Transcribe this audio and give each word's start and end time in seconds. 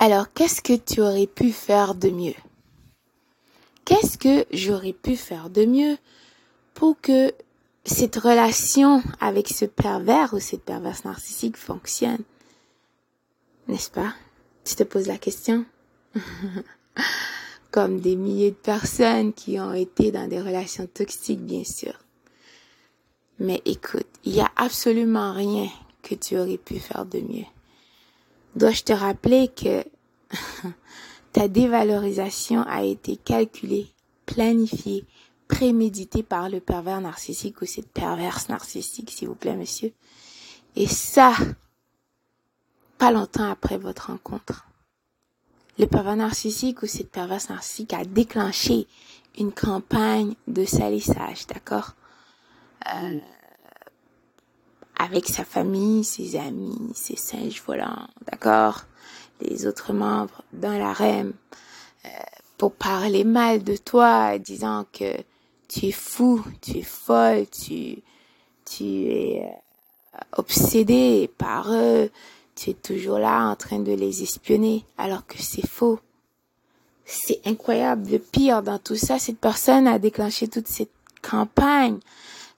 Alors, 0.00 0.32
qu'est-ce 0.32 0.62
que 0.62 0.76
tu 0.76 1.00
aurais 1.00 1.26
pu 1.26 1.50
faire 1.50 1.96
de 1.96 2.08
mieux? 2.08 2.36
Qu'est-ce 3.84 4.16
que 4.16 4.46
j'aurais 4.52 4.92
pu 4.92 5.16
faire 5.16 5.50
de 5.50 5.64
mieux 5.64 5.98
pour 6.74 7.00
que 7.00 7.32
cette 7.84 8.14
relation 8.14 9.02
avec 9.18 9.48
ce 9.48 9.64
pervers 9.64 10.34
ou 10.34 10.38
cette 10.38 10.62
perverse 10.62 11.04
narcissique 11.04 11.56
fonctionne? 11.56 12.22
N'est-ce 13.66 13.90
pas? 13.90 14.14
Tu 14.64 14.76
te 14.76 14.84
poses 14.84 15.08
la 15.08 15.18
question 15.18 15.64
Comme 17.72 17.98
des 17.98 18.14
milliers 18.14 18.52
de 18.52 18.56
personnes 18.56 19.32
qui 19.32 19.58
ont 19.58 19.72
été 19.72 20.12
dans 20.12 20.28
des 20.28 20.40
relations 20.40 20.86
toxiques, 20.86 21.44
bien 21.44 21.64
sûr. 21.64 21.98
Mais 23.40 23.62
écoute, 23.64 24.06
il 24.24 24.32
n'y 24.32 24.40
a 24.40 24.52
absolument 24.54 25.32
rien 25.32 25.68
que 26.02 26.14
tu 26.14 26.38
aurais 26.38 26.56
pu 26.56 26.78
faire 26.78 27.04
de 27.04 27.18
mieux. 27.18 27.46
Dois-je 28.56 28.82
te 28.82 28.92
rappeler 28.92 29.48
que 29.48 29.84
ta 31.32 31.48
dévalorisation 31.48 32.62
a 32.62 32.82
été 32.82 33.16
calculée, 33.16 33.88
planifiée, 34.26 35.04
préméditée 35.48 36.22
par 36.22 36.48
le 36.48 36.60
pervers 36.60 37.00
narcissique 37.00 37.60
ou 37.62 37.66
cette 37.66 37.90
perverse 37.90 38.48
narcissique, 38.48 39.10
s'il 39.10 39.28
vous 39.28 39.34
plaît, 39.34 39.56
monsieur? 39.56 39.92
Et 40.76 40.86
ça, 40.86 41.34
pas 42.98 43.10
longtemps 43.10 43.50
après 43.50 43.78
votre 43.78 44.08
rencontre. 44.08 44.66
Le 45.78 45.86
pervers 45.86 46.16
narcissique 46.16 46.82
ou 46.82 46.86
cette 46.86 47.10
perverse 47.10 47.48
narcissique 47.48 47.94
a 47.94 48.04
déclenché 48.04 48.86
une 49.38 49.52
campagne 49.52 50.34
de 50.48 50.64
salissage, 50.64 51.46
d'accord? 51.46 51.94
Euh, 52.92 53.18
Avec 54.98 55.28
sa 55.28 55.44
famille, 55.44 56.04
ses 56.04 56.36
amis, 56.36 56.92
ses 56.94 57.16
singes 57.16 57.62
volants, 57.64 58.08
d'accord? 58.30 58.84
Les 59.40 59.66
autres 59.66 59.92
membres 59.92 60.42
dans 60.52 60.76
la 60.76 60.92
REM 60.92 61.32
euh, 62.04 62.08
pour 62.56 62.72
parler 62.72 63.22
mal 63.22 63.62
de 63.62 63.76
toi, 63.76 64.38
disant 64.38 64.84
que 64.92 65.14
tu 65.68 65.86
es 65.86 65.92
fou, 65.92 66.44
tu 66.60 66.78
es 66.78 66.82
folle, 66.82 67.46
tu, 67.48 68.02
tu 68.64 68.84
es 68.84 69.42
euh, 69.44 70.18
obsédé 70.36 71.30
par 71.38 71.72
eux, 71.72 72.10
tu 72.56 72.70
es 72.70 72.74
toujours 72.74 73.18
là 73.18 73.48
en 73.48 73.54
train 73.54 73.78
de 73.78 73.92
les 73.92 74.22
espionner 74.22 74.84
alors 74.96 75.26
que 75.26 75.40
c'est 75.40 75.66
faux. 75.66 76.00
C'est 77.04 77.40
incroyable. 77.46 78.10
Le 78.10 78.18
pire 78.18 78.62
dans 78.62 78.78
tout 78.78 78.96
ça, 78.96 79.18
cette 79.18 79.38
personne 79.38 79.86
a 79.86 79.98
déclenché 79.98 80.48
toute 80.48 80.66
cette 80.66 80.90
campagne 81.22 81.98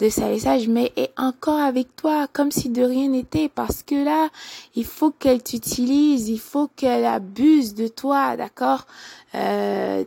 de 0.00 0.08
salissage, 0.08 0.68
mais 0.68 0.92
est 0.96 1.12
encore 1.16 1.60
avec 1.60 1.94
toi 1.96 2.26
comme 2.32 2.50
si 2.50 2.68
de 2.68 2.82
rien 2.82 3.08
n'était 3.08 3.48
parce 3.48 3.82
que 3.82 3.94
là, 3.94 4.28
il 4.74 4.84
faut 4.84 5.10
qu'elle 5.10 5.42
t'utilise, 5.42 6.28
il 6.28 6.40
faut 6.40 6.68
qu'elle 6.74 7.04
abuse 7.04 7.74
de 7.74 7.88
toi, 7.88 8.36
d'accord? 8.36 8.86
Euh, 9.34 10.04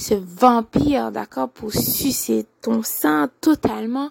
ce 0.00 0.14
vampire, 0.14 1.12
d'accord, 1.12 1.50
pour 1.50 1.72
sucer 1.72 2.46
ton 2.62 2.82
sang 2.82 3.26
totalement, 3.40 4.10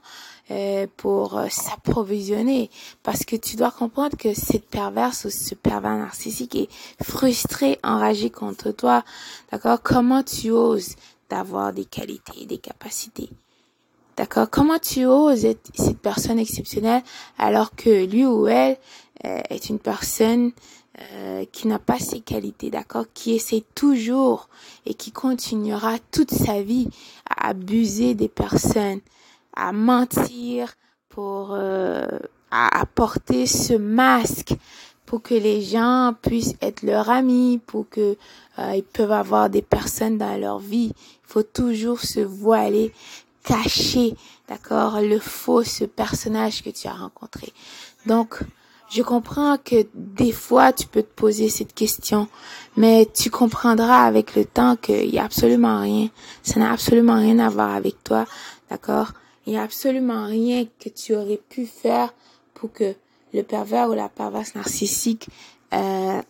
euh, 0.52 0.88
pour 0.98 1.38
euh, 1.38 1.48
s'approvisionner. 1.50 2.70
Parce 3.04 3.26
que 3.26 3.36
tu 3.36 3.56
dois 3.56 3.72
comprendre 3.72 4.18
que 4.18 4.34
cette 4.34 4.68
perverse 4.68 5.26
ou 5.26 5.30
ce 5.30 5.56
pervers 5.56 5.98
narcissique 5.98 6.56
est 6.56 6.70
frustré, 7.04 7.80
enragé 7.84 8.30
contre 8.30 8.72
toi, 8.72 9.04
d'accord? 9.52 9.82
Comment 9.84 10.24
tu 10.24 10.52
oses 10.52 10.96
d'avoir 11.30 11.74
des 11.74 11.86
qualités, 11.86 12.46
des 12.46 12.58
capacités? 12.58 13.30
D'accord 14.20 14.50
Comment 14.50 14.80
tu 14.80 15.06
oses 15.06 15.46
être 15.46 15.72
cette 15.76 16.00
personne 16.00 16.40
exceptionnelle 16.40 17.04
alors 17.38 17.74
que 17.74 18.06
lui 18.06 18.26
ou 18.26 18.50
elle 18.50 18.76
euh, 19.24 19.40
est 19.50 19.70
une 19.70 19.80
personne 19.80 20.52
euh, 21.14 21.46
qui 21.54 21.70
n'a 21.70 21.80
pas 21.80 22.00
ces 22.00 22.20
qualités, 22.20 22.70
d'accord 22.70 23.06
Qui 23.14 23.36
essaie 23.36 23.64
toujours 23.76 24.50
et 24.86 24.94
qui 24.94 25.14
continuera 25.14 26.00
toute 26.12 26.32
sa 26.32 26.62
vie 26.62 26.90
à 27.30 27.52
abuser 27.52 28.14
des 28.14 28.28
personnes, 28.28 29.00
à 29.56 29.72
mentir 29.72 30.74
pour 31.08 31.52
euh, 31.54 32.06
à 32.52 32.78
apporter 32.78 33.48
ce 33.48 33.74
masque 33.74 34.54
pour 35.06 35.22
que 35.22 35.34
les 35.34 35.62
gens 35.62 36.14
puissent 36.22 36.56
être 36.62 36.84
leurs 36.84 37.10
amis, 37.10 37.62
pour 37.66 37.88
que 37.88 38.18
ils 38.76 38.84
peuvent 38.84 39.14
avoir 39.14 39.50
des 39.50 39.62
personnes 39.62 40.18
dans 40.18 40.38
leur 40.38 40.60
vie? 40.60 40.92
Il 40.94 41.32
faut 41.32 41.44
toujours 41.44 42.02
se 42.02 42.20
voiler 42.20 42.92
cacher, 43.44 44.16
d'accord, 44.48 45.02
le 45.02 45.20
faux, 45.20 45.64
ce 45.64 45.86
personnage 45.86 46.64
que 46.64 46.70
tu 46.70 46.88
as 46.88 46.94
rencontré. 46.94 47.54
Donc, 48.06 48.40
je 48.90 49.04
comprends 49.04 49.58
que 49.58 49.88
des 49.94 50.32
fois, 50.32 50.74
tu 50.74 50.88
peux 50.88 51.04
te 51.04 51.14
poser 51.14 51.50
cette 51.50 51.74
question, 51.74 52.28
mais 52.76 53.08
tu 53.14 53.30
comprendras 53.30 54.04
avec 54.04 54.36
le 54.36 54.46
temps 54.46 54.76
qu'il 54.76 55.14
y 55.14 55.20
a 55.20 55.26
absolument 55.26 55.82
rien. 55.82 56.10
Ça 56.42 56.60
n'a 56.60 56.72
absolument 56.72 57.18
rien 57.18 57.38
à 57.40 57.50
voir 57.50 57.76
avec 57.76 58.04
toi, 58.04 58.26
d'accord? 58.70 59.12
Il 59.46 59.54
y 59.54 59.58
a 59.58 59.62
absolument 59.62 60.26
rien 60.26 60.66
que 60.80 60.90
tu 60.90 61.16
aurais 61.16 61.40
pu 61.50 61.66
faire 61.66 62.14
pour 62.56 62.74
que 62.74 62.96
le 63.34 63.44
pervers 63.44 63.90
ou 63.90 63.94
la 63.94 64.10
perverse 64.10 64.56
narcissique 64.56 65.30
euh, 65.74 66.22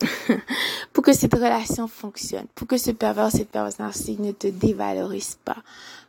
pour 0.92 1.04
que 1.04 1.12
cette 1.12 1.34
relation 1.34 1.88
fonctionne, 1.88 2.46
pour 2.54 2.66
que 2.66 2.76
ce 2.76 2.90
pervers, 2.90 3.30
cette 3.30 3.50
perverse 3.50 3.78
narcissique 3.78 4.20
ne 4.20 4.32
te 4.32 4.46
dévalorise 4.46 5.38
pas, 5.44 5.58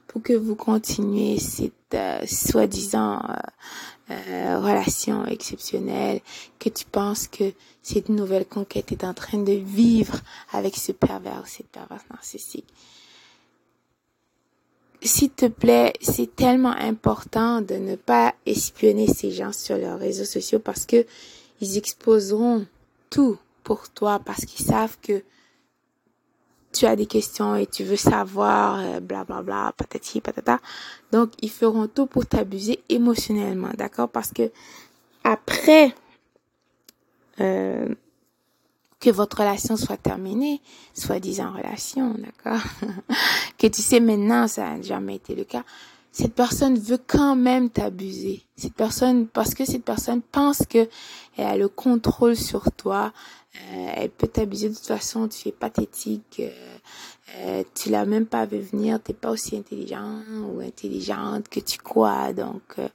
pour 0.07 0.21
que 0.21 0.33
vous 0.33 0.55
continuez 0.55 1.39
cette 1.39 1.73
euh, 1.93 2.25
soi-disant 2.25 3.21
euh, 3.29 4.11
euh, 4.11 4.59
relation 4.59 5.25
exceptionnelle, 5.25 6.21
que 6.59 6.69
tu 6.69 6.85
penses 6.85 7.27
que 7.27 7.53
cette 7.81 8.09
nouvelle 8.09 8.45
conquête 8.45 8.91
est 8.91 9.03
en 9.03 9.13
train 9.13 9.39
de 9.39 9.53
vivre 9.53 10.19
avec 10.51 10.75
ce 10.75 10.91
pervers, 10.91 11.43
cette 11.47 11.69
perverse 11.69 12.03
narcissique. 12.11 12.67
S'il 15.03 15.31
te 15.31 15.47
plaît, 15.47 15.93
c'est 15.99 16.35
tellement 16.35 16.75
important 16.75 17.61
de 17.61 17.75
ne 17.75 17.95
pas 17.95 18.35
espionner 18.45 19.07
ces 19.07 19.31
gens 19.31 19.51
sur 19.51 19.77
leurs 19.77 19.97
réseaux 19.97 20.25
sociaux 20.25 20.59
parce 20.59 20.85
que 20.85 21.05
ils 21.59 21.77
exposeront 21.77 22.67
tout 23.09 23.39
pour 23.63 23.89
toi 23.89 24.19
parce 24.19 24.45
qu'ils 24.45 24.65
savent 24.65 24.97
que 25.01 25.23
tu 26.71 26.85
as 26.85 26.95
des 26.95 27.05
questions 27.05 27.55
et 27.55 27.65
tu 27.65 27.83
veux 27.83 27.97
savoir, 27.97 29.01
bla 29.01 29.25
bla 29.25 29.41
bla, 29.41 29.73
patati 29.75 30.21
patata. 30.21 30.59
Donc, 31.11 31.31
ils 31.41 31.49
feront 31.49 31.87
tout 31.87 32.05
pour 32.05 32.25
t'abuser 32.25 32.81
émotionnellement, 32.87 33.71
d'accord? 33.77 34.07
Parce 34.07 34.31
que 34.31 34.51
après 35.25 35.93
euh, 37.41 37.93
que 39.01 39.09
votre 39.09 39.39
relation 39.39 39.75
soit 39.75 39.97
terminée, 39.97 40.61
soi-disant 40.93 41.51
relation, 41.51 42.15
d'accord? 42.17 42.61
Que 43.57 43.67
tu 43.67 43.81
sais 43.81 43.99
maintenant, 43.99 44.47
ça 44.47 44.69
n'a 44.69 44.81
jamais 44.81 45.15
été 45.15 45.35
le 45.35 45.43
cas 45.43 45.63
cette 46.11 46.35
personne 46.35 46.77
veut 46.77 46.99
quand 47.07 47.35
même 47.35 47.69
t'abuser. 47.69 48.43
Cette 48.57 48.73
personne, 48.73 49.27
parce 49.27 49.55
que 49.55 49.63
cette 49.65 49.85
personne 49.85 50.21
pense 50.21 50.63
que 50.69 50.89
elle 51.37 51.47
a 51.47 51.57
le 51.57 51.69
contrôle 51.69 52.35
sur 52.35 52.71
toi, 52.73 53.13
euh, 53.55 53.91
elle 53.95 54.09
peut 54.09 54.27
t'abuser 54.27 54.69
de 54.69 54.75
toute 54.75 54.85
façon, 54.85 55.27
tu 55.27 55.49
es 55.49 55.51
pathétique, 55.51 56.37
euh, 56.39 56.77
euh, 57.37 57.63
tu 57.75 57.89
l'as 57.89 58.05
même 58.05 58.25
pas 58.25 58.45
vu 58.45 58.59
venir, 58.59 59.01
t'es 59.01 59.13
pas 59.13 59.29
aussi 59.29 59.57
intelligent 59.57 60.21
ou 60.45 60.61
intelligente 60.61 61.49
que 61.49 61.59
tu 61.59 61.77
crois. 61.77 62.33
Donc, 62.33 62.61
euh, 62.79 62.87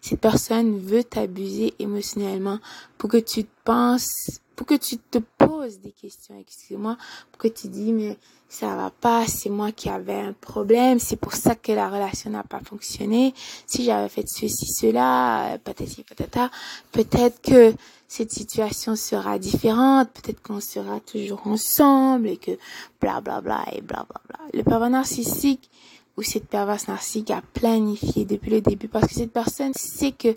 cette 0.00 0.20
personne 0.20 0.78
veut 0.78 1.04
t'abuser 1.04 1.74
émotionnellement 1.78 2.58
pour 2.96 3.10
que 3.10 3.18
tu 3.18 3.44
penses, 3.64 4.40
pour 4.58 4.66
que 4.66 4.74
tu 4.74 4.98
te 4.98 5.18
poses 5.18 5.78
des 5.78 5.92
questions, 5.92 6.36
excuse-moi, 6.36 6.96
pour 7.30 7.40
que 7.40 7.46
tu 7.46 7.68
dis, 7.68 7.92
mais 7.92 8.18
ça 8.48 8.74
va 8.74 8.90
pas, 8.90 9.24
c'est 9.28 9.50
moi 9.50 9.70
qui 9.70 9.88
avais 9.88 10.18
un 10.18 10.32
problème, 10.32 10.98
c'est 10.98 11.14
pour 11.14 11.34
ça 11.34 11.54
que 11.54 11.70
la 11.70 11.88
relation 11.88 12.28
n'a 12.30 12.42
pas 12.42 12.58
fonctionné. 12.58 13.34
Si 13.66 13.84
j'avais 13.84 14.08
fait 14.08 14.26
ceci, 14.26 14.66
cela, 14.66 15.52
euh, 15.52 15.58
patati 15.58 16.02
patata, 16.02 16.50
peut-être 16.90 17.40
que 17.40 17.72
cette 18.08 18.32
situation 18.32 18.96
sera 18.96 19.38
différente, 19.38 20.10
peut-être 20.10 20.42
qu'on 20.42 20.60
sera 20.60 20.98
toujours 20.98 21.46
ensemble 21.46 22.26
et 22.26 22.36
que 22.36 22.58
bla 23.00 23.20
bla 23.20 23.40
bla 23.40 23.64
et 23.70 23.80
bla 23.80 24.04
bla 24.10 24.20
bla. 24.26 24.40
Le 24.52 24.64
pervers 24.64 24.90
narcissique 24.90 25.70
ou 26.16 26.22
cette 26.22 26.48
perverse 26.48 26.88
narcissique 26.88 27.30
a 27.30 27.42
planifié 27.54 28.24
depuis 28.24 28.50
le 28.50 28.60
début 28.60 28.88
parce 28.88 29.06
que 29.06 29.14
cette 29.14 29.32
personne 29.32 29.72
sait 29.74 30.10
que 30.10 30.34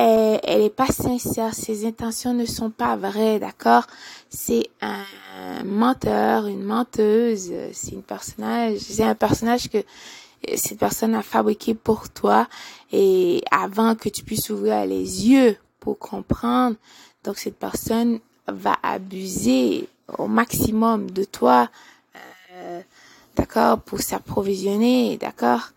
elle, 0.00 0.40
elle 0.44 0.62
est 0.62 0.70
pas 0.70 0.86
sincère, 0.86 1.54
ses 1.54 1.84
intentions 1.84 2.32
ne 2.32 2.46
sont 2.46 2.70
pas 2.70 2.96
vraies, 2.96 3.40
d'accord? 3.40 3.84
C'est 4.30 4.70
un 4.80 5.02
menteur, 5.64 6.46
une 6.46 6.62
menteuse, 6.62 7.50
c'est 7.72 7.92
une 7.92 8.02
personnage, 8.02 8.78
c'est 8.78 9.02
un 9.02 9.16
personnage 9.16 9.68
que 9.68 9.78
cette 10.54 10.78
personne 10.78 11.16
a 11.16 11.22
fabriqué 11.22 11.74
pour 11.74 12.10
toi 12.10 12.46
et 12.92 13.42
avant 13.50 13.96
que 13.96 14.08
tu 14.08 14.22
puisses 14.22 14.50
ouvrir 14.50 14.86
les 14.86 15.28
yeux 15.28 15.56
pour 15.80 15.98
comprendre, 15.98 16.76
donc 17.24 17.38
cette 17.38 17.58
personne 17.58 18.20
va 18.46 18.76
abuser 18.84 19.88
au 20.16 20.28
maximum 20.28 21.10
de 21.10 21.24
toi, 21.24 21.68
euh, 22.54 22.80
d'accord, 23.34 23.80
pour 23.80 24.00
s'approvisionner, 24.00 25.16
d'accord? 25.16 25.70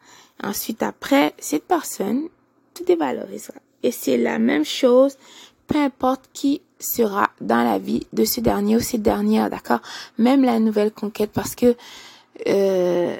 Ensuite, 0.43 0.83
après, 0.83 1.33
cette 1.39 1.65
personne 1.65 2.27
te 2.75 2.83
dévalorisera. 2.83 3.57
Et 3.83 3.91
c'est 3.91 4.17
la 4.17 4.39
même 4.39 4.65
chose 4.65 5.17
peu 5.71 5.79
importe 5.79 6.29
qui 6.33 6.61
sera 6.79 7.29
dans 7.39 7.63
la 7.63 7.79
vie 7.79 8.05
de 8.11 8.25
ce 8.25 8.41
dernier 8.41 8.75
ou 8.75 8.81
cette 8.81 9.03
dernière, 9.03 9.49
d'accord? 9.49 9.79
Même 10.17 10.43
la 10.43 10.59
nouvelle 10.59 10.91
conquête, 10.91 11.31
parce 11.31 11.55
que 11.55 11.75
euh, 12.47 13.15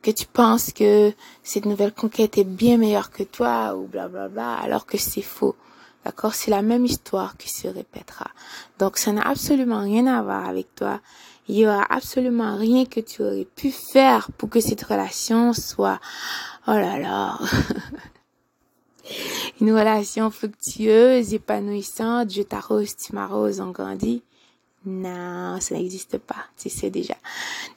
que 0.00 0.10
tu 0.10 0.26
penses 0.26 0.72
que 0.72 1.12
cette 1.42 1.66
nouvelle 1.66 1.92
conquête 1.92 2.38
est 2.38 2.44
bien 2.44 2.78
meilleure 2.78 3.10
que 3.10 3.22
toi 3.22 3.74
ou 3.76 3.86
bla 3.86 4.08
bla 4.08 4.28
bla, 4.28 4.54
alors 4.54 4.86
que 4.86 4.96
c'est 4.96 5.22
faux. 5.22 5.56
D'accord? 6.04 6.34
C'est 6.34 6.50
la 6.50 6.62
même 6.62 6.84
histoire 6.84 7.36
qui 7.36 7.50
se 7.50 7.68
répétera. 7.68 8.30
Donc 8.78 8.96
ça 8.96 9.12
n'a 9.12 9.22
absolument 9.22 9.80
rien 9.80 10.06
à 10.06 10.22
voir 10.22 10.46
avec 10.48 10.74
toi. 10.74 11.00
Il 11.48 11.56
y 11.56 11.66
aura 11.66 11.84
absolument 11.90 12.56
rien 12.56 12.86
que 12.86 13.00
tu 13.00 13.22
aurais 13.22 13.46
pu 13.56 13.70
faire 13.70 14.30
pour 14.38 14.48
que 14.48 14.60
cette 14.60 14.82
relation 14.82 15.52
soit, 15.52 16.00
oh 16.66 16.72
là 16.72 16.98
là, 16.98 17.38
une 19.60 19.72
relation 19.72 20.30
fructueuse, 20.30 21.34
épanouissante, 21.34 22.32
je 22.32 22.42
t'arrose, 22.42 22.96
tu 22.96 23.14
m'arroses, 23.14 23.60
on 23.60 23.70
grandit. 23.70 24.22
Non, 24.86 25.58
ça 25.60 25.74
n'existe 25.74 26.18
pas. 26.18 26.44
Tu 26.58 26.68
sais 26.68 26.90
déjà. 26.90 27.14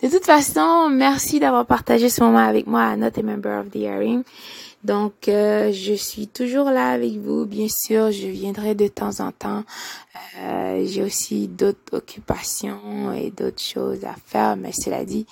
De 0.03 0.09
toute 0.09 0.25
façon, 0.25 0.89
merci 0.89 1.39
d'avoir 1.39 1.65
partagé 1.65 2.09
ce 2.09 2.21
moment 2.21 2.39
avec 2.39 2.68
moi 2.68 2.83
à 2.83 2.97
Not 2.97 3.18
a 3.18 3.21
Member 3.24 3.62
of 3.62 3.71
the 3.71 3.77
Hearing. 3.77 4.24
Donc, 4.83 5.27
euh, 5.27 5.71
je 5.71 5.94
suis 5.94 6.27
toujours 6.27 6.69
là 6.69 6.89
avec 6.89 7.13
vous. 7.18 7.45
Bien 7.45 7.68
sûr, 7.69 8.12
je 8.12 8.27
viendrai 8.27 8.75
de 8.75 8.88
temps 8.88 9.21
en 9.21 9.31
temps. 9.31 9.63
Euh, 10.39 10.85
J'ai 10.85 11.01
aussi 11.01 11.47
d'autres 11.47 11.94
occupations 11.94 13.12
et 13.13 13.31
d'autres 13.31 13.62
choses 13.62 14.03
à 14.03 14.15
faire, 14.25 14.56
mais 14.56 14.71
cela 14.71 15.03
dit, 15.03 15.25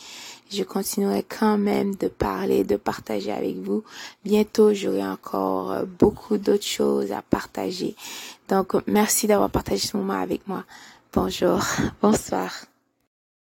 je 0.56 0.63
continuerai 0.63 1.24
quand 1.24 1.57
même 1.57 1.96
de 1.96 2.07
parler, 2.07 2.63
de 2.63 2.78
partager 2.78 3.31
avec 3.31 3.57
vous. 3.57 3.84
Bientôt, 4.24 4.74
j'aurai 4.74 5.06
encore 5.06 5.72
euh, 5.72 5.84
beaucoup 6.00 6.38
d'autres 6.38 6.66
choses 6.66 7.12
à 7.12 7.22
partager. 7.22 7.96
Donc, 8.48 8.74
merci 8.88 9.28
d'avoir 9.28 9.50
partagé 9.50 9.88
ce 9.88 9.98
moment 9.98 10.19
avec 10.19 10.48
moi. 10.48 10.63
Bonjour, 11.13 11.60
bonsoir. 12.02 12.52